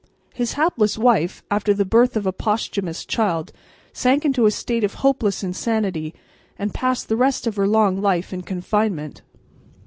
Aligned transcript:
His 0.33 0.53
hapless 0.53 0.97
wife, 0.97 1.43
after 1.51 1.75
the 1.75 1.85
birth 1.85 2.17
of 2.17 2.25
a 2.25 2.31
posthumous 2.31 3.05
child, 3.05 3.51
sank 3.93 4.25
into 4.25 4.47
a 4.47 4.49
state 4.49 4.83
of 4.83 4.95
hopeless 5.05 5.43
insanity 5.43 6.15
and 6.57 6.73
passed 6.73 7.07
the 7.07 7.15
rest 7.15 7.45
of 7.45 7.55
her 7.55 7.67
long 7.67 8.01
life 8.01 8.33
in 8.33 8.41
confinement. 8.41 9.21